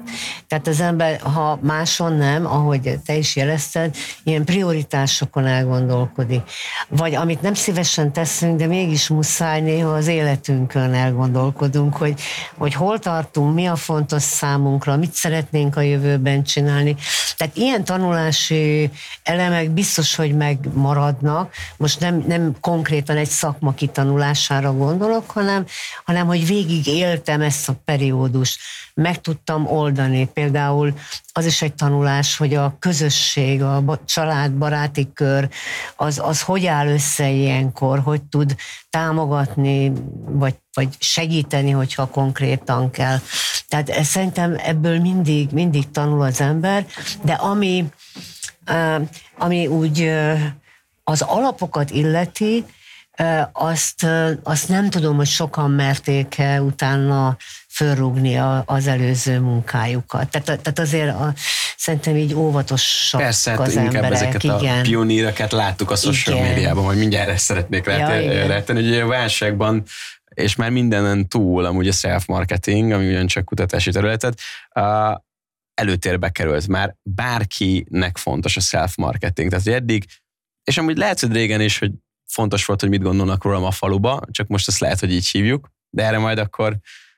[0.48, 6.42] Tehát az ember, ha máson nem, ahogy te is jelezted, ilyen prioritásokon elgondolkodik.
[6.88, 12.20] Vagy amit nem szívesen teszünk, de mégis muszáj néha az életünkön elgondolkodunk, hogy,
[12.56, 16.96] hogy hol tartunk, mi a fontos számunkra, mit szeretnénk a jövőben csinálni.
[17.36, 18.90] Tehát ilyen tanulási
[19.22, 21.54] elemek biztos, hogy megmaradnak.
[21.76, 25.64] Most nem, nem konkrétan egy szakma kitanulására gondolok, hanem,
[26.04, 28.58] hanem hogy végig éltem ezt a periódust,
[28.94, 30.28] meg tudtam oldani.
[30.32, 30.92] Például
[31.32, 35.48] az is egy tanulás, hogy a közösség, a család, baráti kör,
[35.96, 38.54] az, az hogy áll össze ilyenkor, hogy tud
[38.90, 39.92] támogatni,
[40.24, 43.18] vagy, vagy segíteni, hogyha konkrétan kell.
[43.68, 46.86] Tehát szerintem ebből mindig, mindig tanul az ember,
[47.22, 47.84] de ami,
[49.38, 50.10] ami úgy
[51.04, 52.64] az alapokat illeti,
[53.52, 54.06] azt,
[54.42, 57.36] azt nem tudom, hogy sokan merték utána
[57.68, 60.28] fölrúgni az előző munkájukat.
[60.30, 61.32] Tehát, tehát azért a,
[61.76, 64.12] szerintem így óvatosak Persze, hát az inkább emberek.
[64.12, 64.78] ezeket igen.
[64.78, 66.48] a pioníreket láttuk a social Igen.
[66.48, 68.80] médiában, hogy mindjárt ezt szeretnék Ja, retteni.
[68.80, 69.82] Ugye a válságban
[70.34, 74.40] és már mindenen túl, amúgy a self-marketing, ami ugyancsak kutatási területet,
[75.74, 76.68] előtérbe került.
[76.68, 79.48] Már bárkinek fontos a self-marketing.
[79.50, 80.04] Tehát, hogy eddig,
[80.64, 81.90] és amúgy lehet, hogy régen is, hogy
[82.34, 85.70] fontos volt, hogy mit gondolnak rólam a faluba, csak most ezt lehet, hogy így hívjuk,
[85.90, 86.76] de erre majd akkor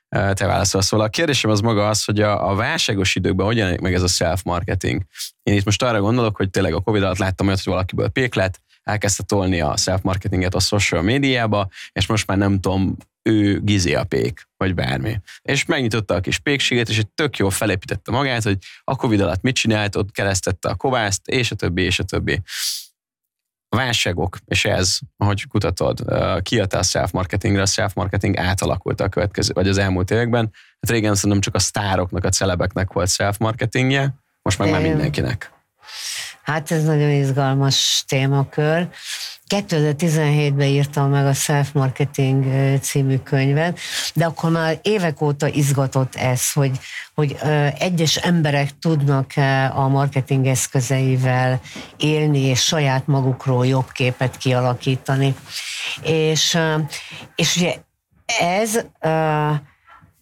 [0.09, 1.03] te válaszolsz róla.
[1.03, 4.07] A kérdésem az maga az, hogy a, a válságos időkben hogyan jelenik meg ez a
[4.07, 5.01] self-marketing.
[5.43, 8.33] Én itt most arra gondolok, hogy tényleg a Covid alatt láttam olyat, hogy valakiből pék
[8.33, 13.95] lett, elkezdte tolni a self-marketinget a social médiába, és most már nem tudom, ő gizi
[13.95, 15.19] a pék, vagy bármi.
[15.41, 19.41] És megnyitotta a kis pékséget, és egy tök jól felépítette magát, hogy a Covid alatt
[19.41, 22.41] mit csinált, ott keresztette a kovászt, és a többi, és a többi.
[23.69, 26.03] Válságok, és ez, ahogy kutatod,
[26.41, 30.51] kiadta a self-marketingre, a self-marketing átalakult a következő, vagy az elmúlt években.
[30.79, 35.51] Hát régen szerintem csak a sztároknak, a celebeknek volt self-marketingje, most már, már mindenkinek.
[36.47, 38.87] Hát ez nagyon izgalmas témakör.
[39.47, 43.79] 2017-ben írtam meg a Self Marketing ö, című könyvet,
[44.13, 46.79] de akkor már évek óta izgatott ez, hogy,
[47.15, 47.37] hogy
[47.79, 51.61] egyes emberek tudnak-e a marketing eszközeivel
[51.97, 55.35] élni, és saját magukról jobb képet kialakítani.
[56.01, 56.57] És,
[57.35, 57.75] és ugye
[58.39, 58.85] ez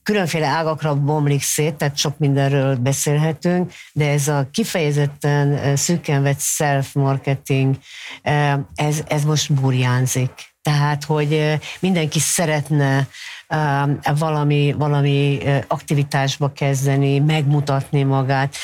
[0.06, 6.40] különféle ágakra bomlik szét, tehát sok mindenről beszélhetünk, de ez a kifejezetten ö, szűken vett
[6.40, 7.76] self-marketing,
[8.24, 10.32] ö, ez, ez most burjánzik.
[10.62, 13.08] Tehát, hogy ö, mindenki szeretne
[14.20, 18.56] valami, valami aktivitásba kezdeni, megmutatni magát.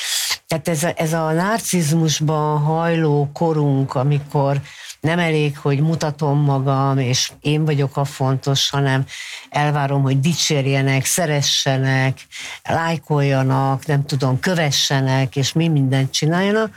[0.46, 4.60] Tehát ez a, ez a narcizmusban hajló korunk, amikor
[5.02, 9.04] nem elég, hogy mutatom magam, és én vagyok a fontos, hanem
[9.50, 12.26] elvárom, hogy dicsérjenek, szeressenek,
[12.62, 16.74] lájkoljanak, nem tudom, kövessenek, és mi mindent csináljanak,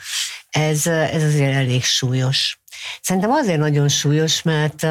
[0.49, 2.59] ez, ez azért elég súlyos.
[3.01, 4.87] Szerintem azért nagyon súlyos, mert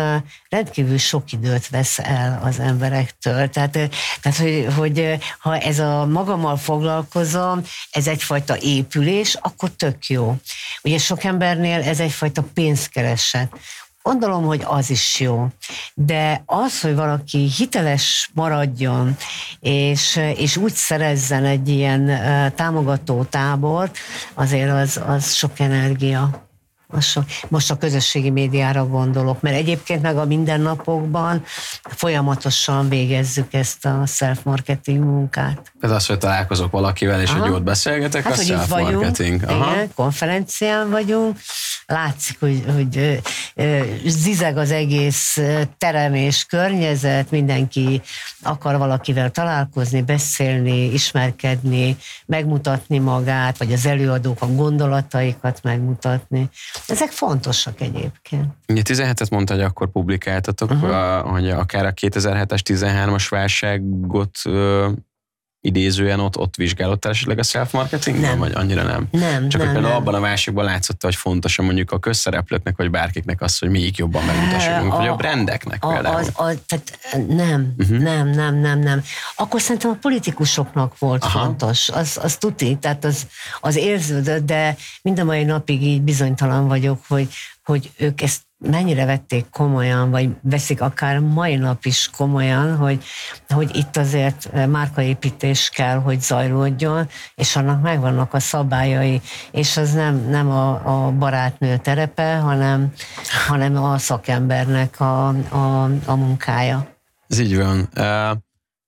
[0.49, 3.49] rendkívül sok időt vesz el az emberektől.
[3.49, 3.71] Tehát,
[4.21, 10.37] tehát hogy, hogy ha ez a magammal foglalkozom, ez egyfajta épülés, akkor tök jó.
[10.83, 13.53] Ugye sok embernél ez egyfajta pénzkereset.
[14.03, 15.49] Gondolom, hogy az is jó.
[15.95, 19.17] De az, hogy valaki hiteles maradjon,
[19.61, 22.11] és, és úgy szerezzen egy ilyen
[22.55, 23.99] támogató tábort,
[24.35, 26.49] azért az, az sok energia.
[27.01, 27.25] Sok.
[27.49, 31.45] Most a közösségi médiára gondolok, mert egyébként meg a mindennapokban
[31.83, 35.73] folyamatosan végezzük ezt a self-marketing munkát.
[35.81, 37.39] Ez az, hogy találkozok valakivel, és Aha.
[37.39, 39.43] hogy jót beszélgetek, Hát, a itt vagyunk, self-marketing.
[39.43, 39.73] Aha.
[39.73, 41.39] igen, konferencián vagyunk,
[41.87, 43.23] látszik, hogy, hogy
[44.05, 45.41] zizeg az egész
[45.79, 48.03] terem és környezet, mindenki
[48.43, 56.49] akar valakivel találkozni, beszélni, ismerkedni, megmutatni magát, vagy az előadók a gondolataikat megmutatni.
[56.87, 58.47] Ezek fontosak egyébként.
[58.69, 61.31] Ugye 17-et mondta, hogy akkor publikáltatok, uh-huh.
[61.31, 64.39] hogy akár a 2007-es, 13-as válságot
[65.65, 68.21] idézően ott, ott vizsgálódtál esetleg a self-marketing?
[68.21, 68.39] Nem.
[68.39, 69.07] Vagy annyira nem?
[69.11, 69.93] Nem, Csak nem, hogy például nem.
[70.03, 74.25] abban a válságban látszott, hogy fontos mondjuk a közszereplőknek, vagy bárkiknek az, hogy még jobban
[74.25, 76.17] megmutassunk, vagy a brandeknek a, például.
[76.17, 76.99] az, a, tehát
[77.29, 77.83] nem, Mhm.
[77.83, 77.99] uh-huh.
[77.99, 79.03] nem, nem, nem, nem.
[79.37, 81.25] Akkor szerintem a politikusoknak volt.
[81.25, 81.39] Aha.
[81.45, 83.27] fontos, az, az tuti, tehát az,
[83.61, 87.29] az érződött, de mind a mai napig így bizonytalan vagyok, hogy,
[87.65, 93.05] hogy ők ezt mennyire vették komolyan, vagy veszik akár mai nap is komolyan, hogy,
[93.49, 100.29] hogy itt azért márkaépítés kell, hogy zajlódjon, és annak megvannak a szabályai, és az nem,
[100.29, 102.93] nem a, a barátnő terepe, hanem,
[103.47, 106.93] hanem a szakembernek a, a, a munkája.
[107.29, 107.89] Ez így van.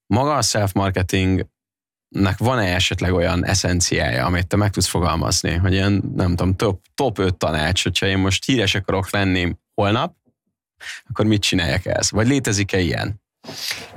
[0.06, 6.28] Maga a self-marketingnek van-e esetleg olyan eszenciája, amit te meg tudsz fogalmazni, hogy ilyen, nem
[6.28, 10.14] tudom, top, top 5 tanács, hogyha én most híres akarok lenni holnap,
[11.08, 12.10] akkor mit csináljak ez?
[12.10, 13.20] Vagy létezik-e ilyen?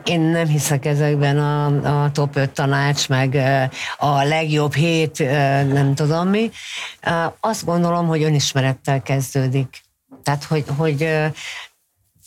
[0.04, 3.36] Én nem hiszek ezekben a, a top 5 tanács, meg
[3.98, 5.20] a legjobb hét,
[5.74, 6.52] nem tudom mi.
[7.40, 9.82] Azt gondolom, hogy önismerettel kezdődik.
[10.24, 11.08] Tehát, hogy, hogy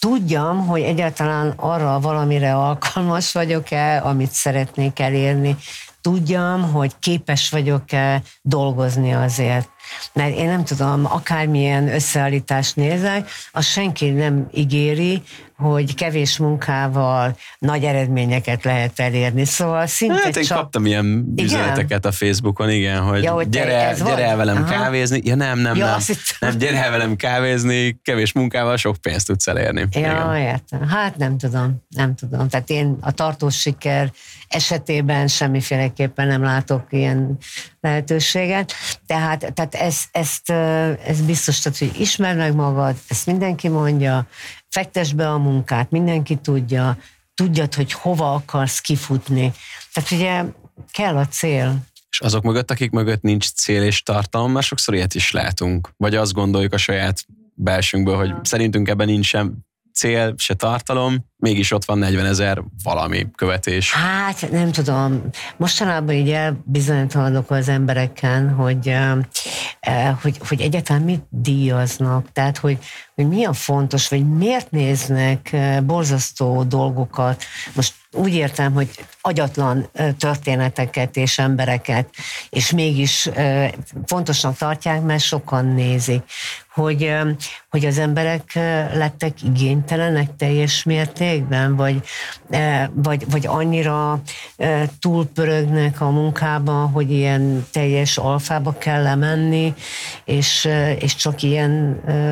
[0.01, 5.57] tudjam, hogy egyáltalán arra valamire alkalmas vagyok-e, amit szeretnék elérni.
[6.01, 9.69] Tudjam, hogy képes vagyok-e dolgozni azért.
[10.13, 15.23] Mert én nem tudom, akármilyen összeállítást nézek, azt senki nem ígéri,
[15.57, 19.45] hogy kevés munkával nagy eredményeket lehet elérni.
[19.45, 20.59] Szóval szinte hát én csak...
[20.59, 24.73] kaptam ilyen üzeneteket a Facebookon, igen, hogy, Ja, hogy gyere, gyere el velem Aha.
[24.73, 25.21] kávézni.
[25.25, 26.17] Ja nem, nem, Ja, nem.
[26.39, 29.81] Nem, gyere el velem kávézni, kevés munkával sok pénzt tudsz elérni.
[29.91, 30.37] Ja, Igen.
[30.37, 30.89] értem.
[30.89, 32.49] Hát nem tudom, nem tudom.
[32.49, 34.13] Tehát én a tartós siker
[34.49, 37.39] esetében semmiféleképpen nem látok ilyen
[37.81, 38.73] lehetőséget.
[39.07, 44.27] Tehát, tehát ez, ezt, ö, ez biztos, tehát, hogy ismerd meg magad, ezt mindenki mondja,
[44.73, 46.99] fektesd be a munkát, mindenki tudja,
[47.35, 49.53] tudjad, hogy hova akarsz kifutni.
[49.93, 50.45] Tehát ugye
[50.93, 51.79] kell a cél.
[52.11, 55.89] És azok mögött, akik mögött nincs cél és tartalom, mert sokszor ilyet is látunk.
[55.97, 61.85] Vagy azt gondoljuk a saját belsőnkből, hogy szerintünk ebben nincsen cél, se tartalom, mégis ott
[61.85, 63.93] van 40 ezer valami követés.
[63.95, 65.23] Hát nem tudom,
[65.57, 68.97] mostanában így elbizonytalanodok az embereken, hogy,
[70.23, 72.79] hogy, hogy egyáltalán mit díjaznak, tehát hogy,
[73.15, 77.45] hogy mi a fontos, vagy miért néznek borzasztó dolgokat.
[77.75, 78.89] Most úgy értem, hogy
[79.21, 82.09] agyatlan történeteket és embereket,
[82.51, 83.31] és mégis
[84.07, 86.23] fontosnak tartják, mert sokan nézik.
[86.75, 87.13] Hogy,
[87.71, 88.53] hogy az emberek
[88.95, 91.32] lettek igénytelenek teljes mértékben,
[91.77, 92.01] vagy,
[92.51, 94.21] eh, vagy, vagy annyira
[94.57, 99.75] eh, túlpörögnek a munkában, hogy ilyen teljes alfába kell lemenni,
[100.25, 101.71] és, eh, és csak ilyen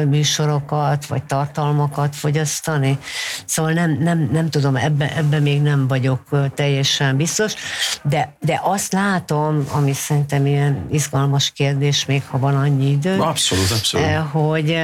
[0.09, 2.99] műsorokat, vagy tartalmakat fogyasztani.
[3.45, 7.55] Szóval nem, nem, nem tudom, ebben ebbe még nem vagyok teljesen biztos,
[8.03, 13.71] de, de azt látom, ami szerintem ilyen izgalmas kérdés, még ha van annyi idő, Abszolút,
[13.71, 14.17] abszolút.
[14.31, 14.79] Hogy,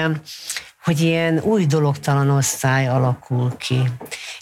[0.87, 3.91] hogy ilyen új dologtalan osztály alakul ki.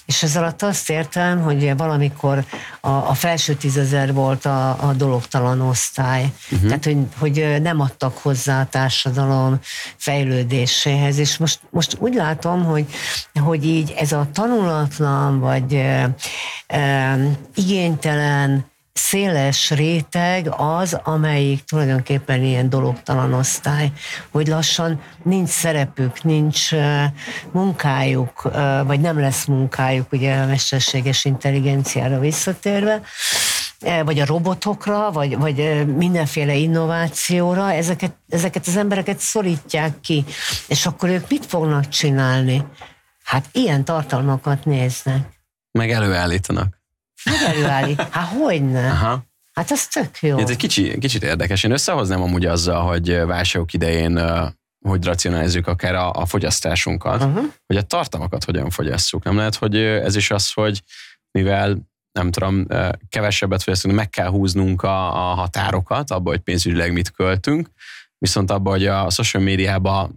[0.06, 2.44] És ez alatt azt értem, hogy valamikor
[2.80, 6.32] a, a felső tízezer volt a, a dologtalan osztály.
[6.50, 6.66] Uh-huh.
[6.68, 9.58] Tehát, hogy, hogy nem adtak hozzá a társadalom
[9.96, 11.18] fejlődéséhez.
[11.18, 12.86] És most, most úgy látom, hogy,
[13.34, 16.14] hogy így ez a tanulatlan, vagy e,
[16.66, 17.16] e,
[17.54, 23.92] igénytelen, széles réteg az, amelyik tulajdonképpen ilyen dologtalan osztály,
[24.30, 26.70] hogy lassan nincs szerepük, nincs
[27.52, 28.42] munkájuk,
[28.86, 33.00] vagy nem lesz munkájuk, ugye a mesterséges intelligenciára visszatérve,
[33.80, 40.24] eh, vagy a robotokra, vagy, vagy mindenféle innovációra, ezeket, ezeket az embereket szorítják ki,
[40.68, 42.64] és akkor ők mit fognak csinálni?
[43.24, 45.28] Hát ilyen tartalmakat néznek.
[45.70, 46.83] Meg előállítanak.
[47.24, 48.00] Meg előállít.
[48.10, 48.90] Hát hogyne?
[48.90, 49.24] Aha.
[49.52, 50.38] Hát az tök jó.
[50.38, 51.62] Ez egy kicsi, kicsit érdekes.
[51.62, 54.20] Én összehoznám amúgy azzal, hogy válságok idején
[54.88, 57.44] hogy racionalizáljuk akár a, a fogyasztásunkat, Uh-huh.
[57.66, 59.24] hogy a tartalmakat hogyan fogyasszuk.
[59.24, 60.82] Nem lehet, hogy ez is az, hogy
[61.30, 61.78] mivel
[62.12, 62.66] nem tudom,
[63.08, 67.70] kevesebbet fogyasztunk, meg kell húznunk a, a határokat, abba, hogy pénzügyileg mit költünk,
[68.18, 70.10] viszont abba, hogy a social médiába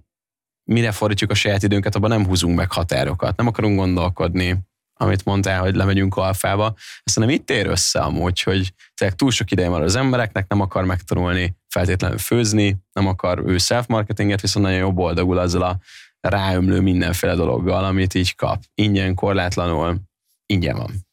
[0.63, 3.37] mire fordítjuk a saját időnket, abban nem húzunk meg határokat.
[3.37, 4.57] Nem akarunk gondolkodni,
[4.97, 6.73] amit mondtál, hogy lemegyünk alfába.
[7.03, 10.61] Ezt nem itt ér össze amúgy, hogy tényleg túl sok ideje van az embereknek, nem
[10.61, 15.79] akar megtanulni feltétlenül főzni, nem akar ő self-marketinget, viszont nagyon jó boldogul azzal a
[16.19, 18.63] ráömlő mindenféle dologgal, amit így kap.
[18.73, 19.97] Ingyen, korlátlanul,
[20.45, 21.06] ingyen van.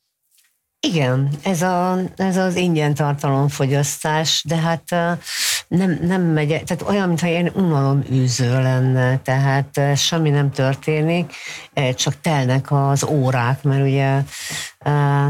[0.85, 4.91] Igen, ez, a, ez az ingyen tartalomfogyasztás, de hát
[5.69, 11.33] nem, nem megy, tehát olyan, mintha ilyen unaloműző lenne, tehát semmi nem történik,
[11.95, 14.23] csak telnek az órák, mert ugye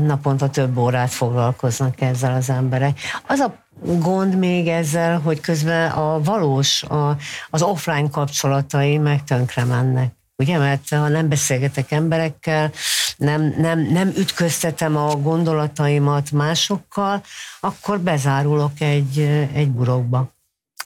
[0.07, 2.99] naponta több órát foglalkoznak ezzel az emberek.
[3.27, 7.17] Az a gond még ezzel, hogy közben a valós, a,
[7.51, 10.13] az offline kapcsolatai meg tönkre mennek.
[10.37, 12.73] Ugye, mert ha nem beszélgetek emberekkel,
[13.17, 17.23] nem, nem, nem ütköztetem a gondolataimat másokkal,
[17.61, 19.19] akkor bezárulok egy,
[19.55, 20.33] egy burokba.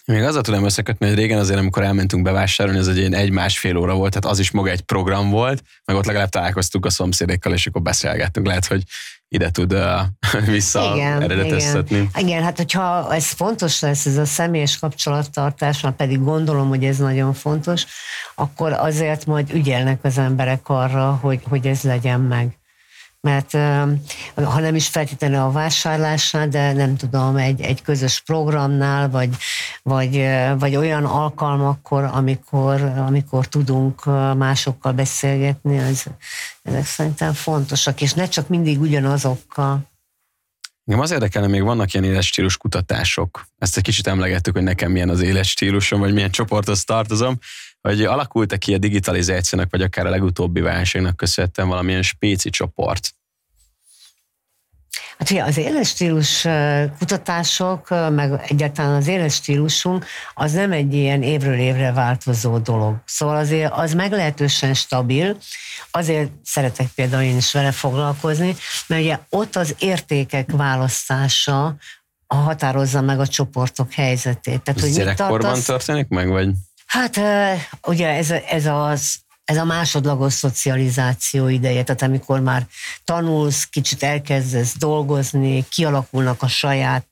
[0.04, 3.94] Még azzal tudom összekötni, hogy régen azért, amikor elmentünk bevásárolni, ez egy ilyen egy-másfél óra
[3.94, 7.66] volt, tehát az is maga egy program volt, meg ott legalább találkoztuk a szomszédékkal, és
[7.66, 8.46] akkor beszélgettünk.
[8.46, 8.82] Lehet, hogy
[9.28, 10.00] ide tud uh,
[10.54, 11.96] vissza Igen, eredeteztetni.
[11.96, 12.26] igen.
[12.26, 16.98] igen, hát hogyha ez fontos lesz, ez a személyes kapcsolattartás, már pedig gondolom, hogy ez
[16.98, 17.86] nagyon fontos,
[18.34, 22.57] akkor azért majd ügyelnek az emberek arra, hogy, hogy ez legyen meg.
[23.28, 23.50] Mert
[24.34, 29.36] ha nem is feltétlenül a vásárlásnál, de nem tudom, egy, egy közös programnál, vagy,
[29.82, 30.24] vagy,
[30.58, 34.04] vagy olyan alkalmakkor, amikor, amikor tudunk
[34.36, 36.06] másokkal beszélgetni, az,
[36.62, 39.80] ezek szerintem fontosak, és ne csak mindig ugyanazokkal.
[40.84, 43.46] Engem az érdekelne, még vannak ilyen életstílus kutatások.
[43.58, 47.38] Ezt egy kicsit emlegettük, hogy nekem milyen az életstílusom, vagy milyen csoporthoz tartozom,
[47.80, 53.14] hogy alakult-e ki a digitalizációnak, vagy akár a legutóbbi válságnak köszönhetően valamilyen spéci csoport.
[55.18, 56.46] Hát ugye az éles stílus
[56.98, 62.96] kutatások, meg egyáltalán az éles stílusunk, az nem egy ilyen évről évre változó dolog.
[63.04, 65.36] Szóval azért az meglehetősen stabil,
[65.90, 71.76] azért szeretek például én is vele foglalkozni, mert ugye ott az értékek választása
[72.26, 74.62] határozza meg a csoportok helyzetét.
[74.62, 75.64] Tehát, ez hogy gyerekkorban tartasz...
[75.64, 76.50] történik meg, vagy?
[76.86, 77.20] Hát
[77.86, 82.66] ugye ez, ez az ez a másodlagos szocializáció ideje, tehát amikor már
[83.04, 87.06] tanulsz, kicsit elkezdesz dolgozni, kialakulnak a saját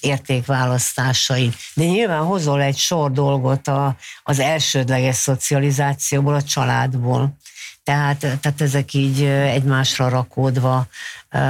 [0.00, 1.54] értékválasztásaid.
[1.74, 7.36] De nyilván hozol egy sor dolgot a, az elsődleges szocializációból, a családból.
[7.82, 10.86] Tehát, tehát ezek így egymásra rakódva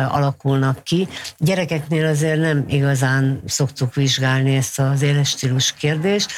[0.09, 1.09] alakulnak ki.
[1.39, 6.30] Gyerekeknél azért nem igazán szoktuk vizsgálni ezt az életstílus kérdést,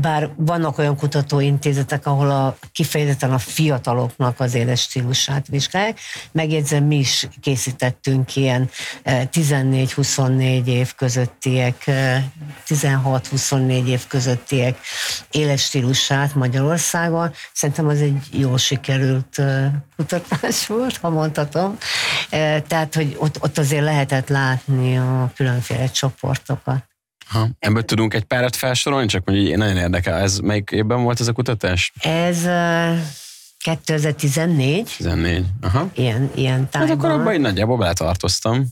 [0.00, 5.98] bár vannak olyan kutatóintézetek, ahol a, kifejezetten a fiataloknak az életstílusát vizsgálják.
[6.32, 8.70] Megjegyzem, mi is készítettünk ilyen
[9.04, 11.84] 14-24 év közöttiek,
[12.68, 14.78] 16-24 év közöttiek
[15.30, 17.32] életstílusát Magyarországon.
[17.52, 19.42] Szerintem az egy jól sikerült
[19.96, 21.76] kutatás volt, ha mondhatom.
[22.66, 26.86] Tehát, hogy ott, ott azért lehetett látni a különféle csoportokat.
[27.26, 30.18] Ha, ebből tudunk egy párat felsorolni, csak mondjuk nagyon érdekel.
[30.18, 31.92] Ez melyik évben volt ez a kutatás?
[32.00, 32.98] Ez uh,
[33.58, 34.94] 2014.
[34.96, 35.88] 14, aha.
[35.94, 36.88] Ilyen, ilyen tájban.
[36.88, 38.66] Hát akkor abban én nagyjából beletartoztam.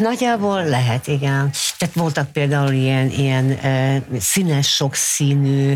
[0.00, 1.50] Nagyjából lehet, igen.
[1.78, 3.58] Tehát voltak például ilyen, ilyen
[4.18, 5.74] színes, sokszínű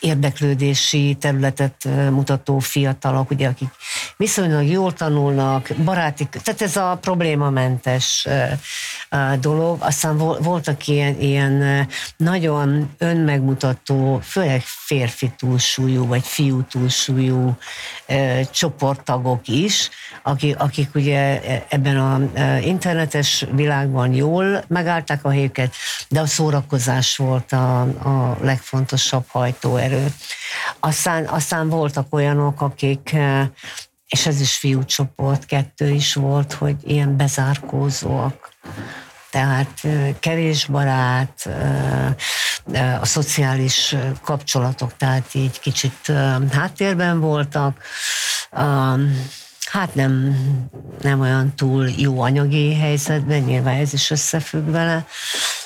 [0.00, 3.68] érdeklődési területet mutató fiatalok, ugye, akik
[4.16, 8.58] viszonylag jól tanulnak, baráti, tehát ez a problémamentes uh,
[9.40, 9.78] dolog.
[9.80, 11.86] Aztán voltak ilyen, ilyen
[12.16, 17.56] nagyon önmegmutató, főleg férfi túlsúlyú, vagy fiú túlsúlyú
[18.50, 19.90] csoporttagok is,
[20.22, 25.74] akik, akik ugye ebben ebben a internetes világban jól megállták a helyüket,
[26.08, 30.06] de a szórakozás volt a, a legfontosabb hajtóerő.
[30.80, 33.16] Aztán, aztán voltak olyanok, akik
[34.08, 38.52] és ez is fiúcsoport, kettő is volt, hogy ilyen bezárkózóak.
[39.30, 39.86] Tehát
[40.20, 41.48] kevés barát,
[43.00, 46.12] a szociális kapcsolatok, tehát így kicsit
[46.52, 47.82] háttérben voltak
[49.68, 50.36] hát nem,
[51.00, 55.06] nem olyan túl jó anyagi helyzetben, nyilván ez is összefügg vele.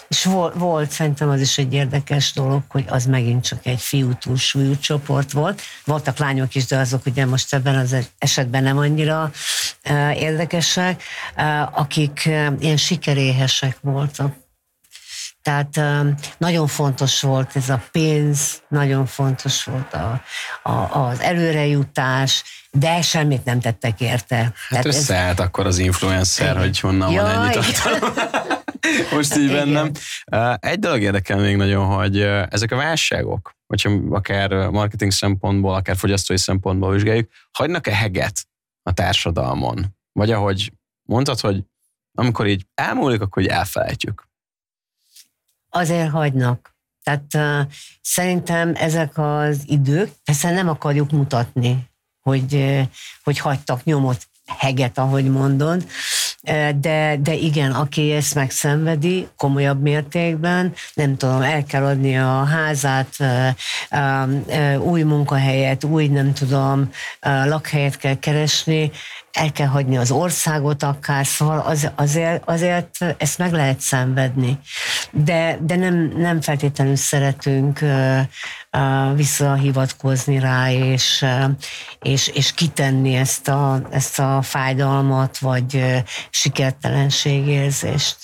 [0.09, 4.13] És volt, volt szerintem az is egy érdekes dolog, hogy az megint csak egy fiú
[4.15, 5.63] túlsúlyú csoport volt.
[5.85, 9.31] Voltak lányok is, de azok ugye most ebben az esetben nem annyira
[9.91, 11.03] uh, érdekesek,
[11.37, 14.42] uh, akik uh, ilyen sikeréhesek voltak.
[15.43, 15.81] Tehát
[16.39, 20.23] nagyon fontos volt ez a pénz, nagyon fontos volt a,
[20.63, 24.37] a, az előrejutás, de semmit nem tettek érte.
[24.37, 25.47] Hát Tehát összeállt ez...
[25.47, 26.61] akkor az influencer, igen.
[26.61, 28.15] hogy honnan ja, van ennyi tartalom.
[29.15, 29.91] Most így bennem.
[30.59, 32.21] Egy dolog érdekel még nagyon, hogy
[32.51, 38.47] ezek a válságok, hogyha akár marketing szempontból, akár fogyasztói szempontból vizsgáljuk, hagynak-e heget
[38.83, 39.87] a társadalmon?
[40.13, 40.73] Vagy ahogy
[41.09, 41.65] mondtad, hogy
[42.15, 44.31] amikor így elmúlik, akkor így elfelejtjük
[45.73, 46.75] azért hagynak.
[47.03, 52.83] Tehát uh, szerintem ezek az idők, persze nem akarjuk mutatni, hogy, uh,
[53.23, 55.85] hogy hagytak nyomot, heget, ahogy mondod,
[56.81, 63.17] de, de igen, aki ezt megszenvedi komolyabb mértékben, nem tudom, el kell adni a házát,
[64.79, 68.91] új munkahelyet, új nem tudom, lakhelyet kell keresni,
[69.33, 74.59] el kell hagyni az országot akár, szóval az, azért, azért ezt meg lehet szenvedni.
[75.11, 78.21] De, de nem, nem feltétlenül szeretünk uh,
[78.73, 81.51] uh, visszahivatkozni rá, és, uh,
[82.03, 85.97] és, és kitenni ezt a, ezt a fájdalmat, vagy uh,
[86.31, 88.17] sikertelenségérzést.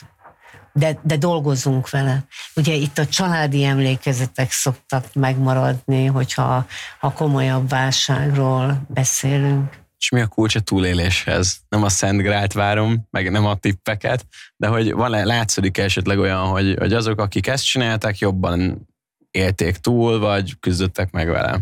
[0.73, 2.25] De, de dolgozunk vele.
[2.57, 6.67] Ugye itt a családi emlékezetek szoktak megmaradni, hogyha
[6.99, 11.61] ha komolyabb válságról beszélünk és mi a kulcs a túléléshez?
[11.69, 14.27] Nem a Szent Grált várom, meg nem a tippeket,
[14.57, 18.89] de hogy van -e, látszódik esetleg olyan, hogy, hogy azok, akik ezt csinálták, jobban
[19.31, 21.61] élték túl, vagy küzdöttek meg vele?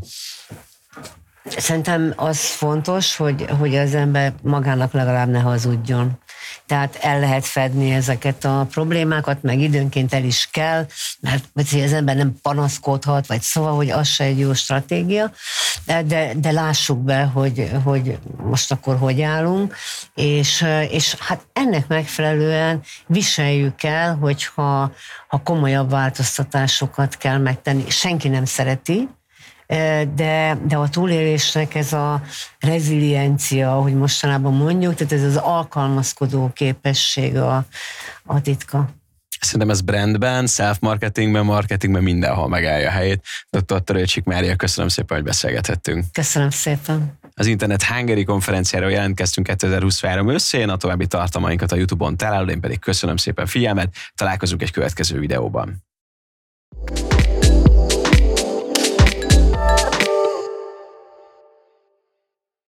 [1.45, 6.18] Szerintem az fontos, hogy, hogy az ember magának legalább ne hazudjon.
[6.67, 10.87] Tehát el lehet fedni ezeket a problémákat, meg időnként el is kell,
[11.21, 15.33] mert az ember nem panaszkodhat, vagy szóval, hogy az se egy jó stratégia,
[15.85, 16.03] de,
[16.37, 19.75] de, lássuk be, hogy, hogy most akkor hogy állunk,
[20.15, 24.93] és, és hát ennek megfelelően viseljük el, hogyha
[25.29, 27.91] ha komolyabb változtatásokat kell megtenni.
[27.91, 29.09] Senki nem szereti,
[30.14, 32.23] de, de a túlélésnek ez a
[32.61, 37.64] reziliencia, ahogy mostanában mondjuk, tehát ez az alkalmazkodó képesség a,
[38.25, 38.89] a titka.
[39.41, 43.25] Szerintem ez brandben, self-marketingben, marketingben mindenhol megállja a helyét.
[43.51, 43.81] Dr.
[43.83, 46.05] Törőcsik Mária, köszönöm szépen, hogy beszélgethettünk.
[46.12, 47.19] Köszönöm szépen.
[47.35, 52.79] Az Internet Hungary konferenciára jelentkeztünk 2023 összén, a további tartalmainkat a YouTube-on találod, én pedig
[52.79, 55.86] köszönöm szépen figyelmet, találkozunk egy következő videóban.